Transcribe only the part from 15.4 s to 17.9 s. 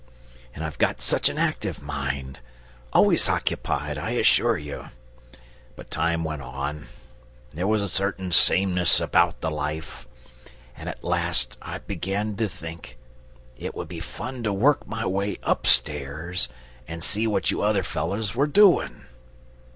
upstairs and see what you other